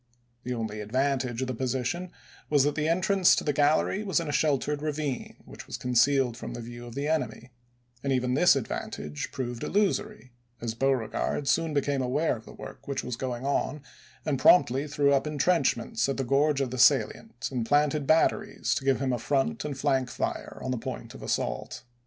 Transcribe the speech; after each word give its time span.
The 0.43 0.53
only 0.55 0.81
advantage 0.81 1.41
of 1.43 1.47
the 1.47 1.53
position 1.53 2.09
was 2.49 2.63
that 2.63 2.73
the 2.73 2.87
entrance 2.89 3.35
to 3.35 3.43
the 3.43 3.53
gallery 3.53 4.03
was 4.03 4.19
in 4.19 4.27
a 4.27 4.31
sheltered 4.31 4.81
ravine, 4.81 5.35
which 5.45 5.67
was 5.67 5.77
concealed 5.77 6.35
from 6.35 6.55
the 6.55 6.59
view 6.59 6.87
of 6.87 6.95
the 6.95 7.07
enemy; 7.07 7.51
and 8.03 8.11
even 8.11 8.33
this 8.33 8.55
advantage 8.55 9.31
proved 9.31 9.61
illusory, 9.63 10.31
as 10.59 10.73
Beauregard 10.73 11.47
soon 11.47 11.71
became 11.75 12.01
aware 12.01 12.35
of 12.35 12.45
the 12.45 12.51
work 12.53 12.87
which 12.87 13.03
was 13.03 13.15
going 13.15 13.45
on, 13.45 13.83
and 14.25 14.39
promptly 14.39 14.87
threw 14.87 15.13
up 15.13 15.27
in 15.27 15.37
trenchments 15.37 16.09
at 16.09 16.17
the 16.17 16.23
gorge 16.23 16.61
of 16.61 16.71
the 16.71 16.79
salient, 16.79 17.47
and 17.51 17.63
planted 17.67 18.07
batteries 18.07 18.73
to 18.73 18.83
give 18.83 18.99
him 18.99 19.13
a 19.13 19.19
front 19.19 19.63
and 19.63 19.77
flank 19.77 20.09
fire 20.09 20.57
on 20.65 20.71
the 20.71 20.79
point 20.79 21.13
of 21.13 21.21
assault. 21.21 21.83